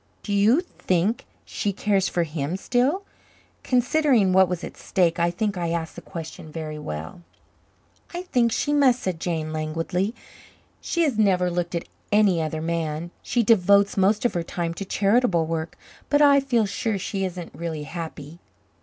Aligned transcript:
"Do 0.23 0.33
you 0.33 0.61
think 0.61 1.25
she 1.45 1.71
cares 1.71 2.09
for 2.09 2.23
him 2.23 2.57
still?" 2.57 3.03
Considering 3.61 4.33
what 4.33 4.49
was 4.49 4.63
at 4.63 4.75
stake, 4.75 5.19
I 5.19 5.29
think 5.29 5.57
I 5.59 5.69
asked 5.69 5.95
the 5.95 6.01
question 6.01 6.51
very 6.51 6.79
well. 6.79 7.21
"I 8.11 8.23
think 8.23 8.51
she 8.51 8.73
must," 8.73 8.99
said 9.03 9.19
Jane 9.19 9.53
languidly. 9.53 10.15
"She 10.81 11.03
has 11.03 11.19
never 11.19 11.51
looked 11.51 11.75
at 11.75 11.87
any 12.11 12.41
other 12.41 12.63
man. 12.63 13.11
She 13.21 13.43
devotes 13.43 13.95
most 13.95 14.25
of 14.25 14.33
her 14.33 14.41
time 14.41 14.73
to 14.73 14.85
charitable 14.85 15.45
work, 15.45 15.77
but 16.09 16.19
I 16.19 16.39
feel 16.39 16.65
sure 16.65 16.97
she 16.97 17.23
isn't 17.23 17.53
really 17.53 17.83
happy." 17.83 18.39